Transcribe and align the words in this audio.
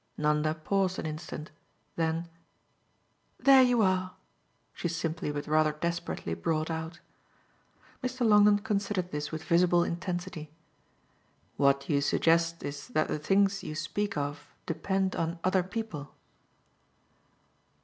Nanda 0.17 0.55
paused 0.55 0.97
an 0.97 1.05
instant; 1.05 1.51
then 1.95 2.27
"There 3.39 3.61
you 3.61 3.83
are!" 3.83 4.15
she 4.73 4.87
simply 4.87 5.31
but 5.31 5.45
rather 5.45 5.73
desperately 5.73 6.33
brought 6.33 6.71
out. 6.71 6.99
Mr. 8.03 8.27
Longdon 8.27 8.57
considered 8.63 9.11
this 9.11 9.31
with 9.31 9.43
visible 9.43 9.83
intensity. 9.83 10.49
"What 11.55 11.87
you 11.87 12.01
suggest 12.01 12.63
is 12.63 12.87
that 12.87 13.09
the 13.09 13.19
things 13.19 13.61
you 13.61 13.75
speak 13.75 14.17
of 14.17 14.55
depend 14.65 15.15
on 15.15 15.37
other 15.43 15.61
people?" 15.61 16.15